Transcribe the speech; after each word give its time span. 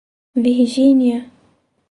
Virgínia 0.43 1.29